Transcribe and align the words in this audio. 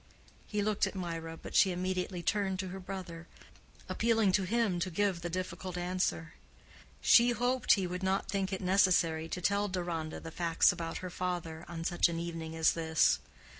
He 0.47 0.63
looked 0.63 0.87
at 0.87 0.95
Mirah, 0.95 1.37
but 1.37 1.53
she 1.53 1.69
immediately 1.71 2.23
turned 2.23 2.57
to 2.57 2.69
her 2.69 2.79
brother, 2.79 3.27
appealing 3.87 4.31
to 4.31 4.45
him 4.45 4.79
to 4.79 4.89
give 4.89 5.21
the 5.21 5.29
difficult 5.29 5.77
answer. 5.77 6.33
She 7.01 7.29
hoped 7.33 7.73
he 7.73 7.85
would 7.85 8.01
not 8.01 8.27
think 8.27 8.51
it 8.51 8.61
necessary 8.61 9.29
to 9.29 9.41
tell 9.41 9.67
Deronda 9.67 10.19
the 10.19 10.31
facts 10.31 10.71
about 10.71 10.97
her 11.05 11.11
father 11.11 11.65
on 11.67 11.83
such 11.83 12.09
an 12.09 12.19
evening 12.19 12.55
as 12.55 12.71
this. 12.73 13.19